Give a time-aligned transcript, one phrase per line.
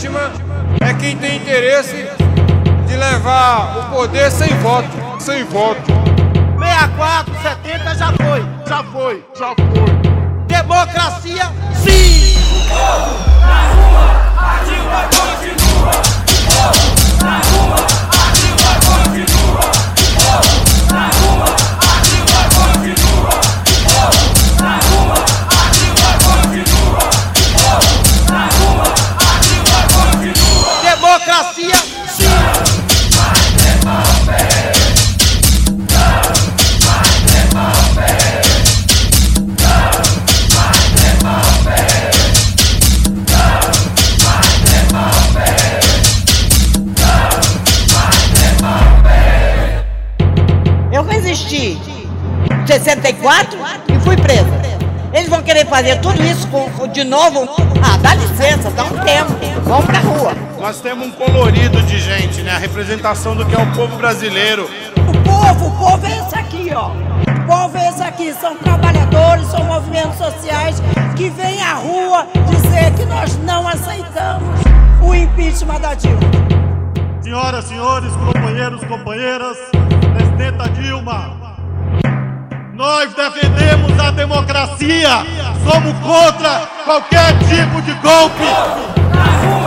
[0.00, 0.32] legítima
[0.80, 2.08] é quem tem interesse
[2.86, 4.88] de levar o poder sem voto.
[5.18, 5.92] Sem voto.
[6.58, 8.44] 64, 70 já foi.
[8.66, 10.46] Já foi, já foi.
[10.46, 11.44] Democracia,
[11.74, 12.34] sim!
[13.40, 13.89] Na rua,
[51.30, 51.78] Eu resisti
[52.66, 53.56] 64
[53.88, 54.50] e fui presa.
[55.12, 57.48] Eles vão querer fazer tudo isso com- de novo?
[57.80, 59.32] Ah, dá licença, dá um tempo.
[59.62, 60.32] Vamos pra rua.
[60.60, 62.50] Nós temos um colorido de gente, né?
[62.50, 64.68] A representação do que é o povo brasileiro.
[64.96, 66.88] O povo, o povo é esse aqui, ó.
[66.88, 70.82] O povo é esse aqui, são trabalhadores, são movimentos sociais
[71.16, 74.58] que vêm à rua dizer que nós não aceitamos
[75.00, 76.18] o impeachment da Dilma.
[77.22, 79.56] Senhoras, senhores, companheiros, companheiras,
[80.40, 81.36] presidenta Dilma,
[82.72, 85.10] nós defendemos a democracia,
[85.62, 89.59] somos contra qualquer tipo de golpe.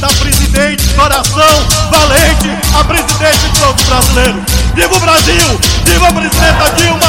[0.00, 4.44] Da presidente Coração Valente, a presidente do povo brasileiro.
[4.74, 5.58] Viva o Brasil!
[5.86, 7.08] Viva a presidenta Dilma!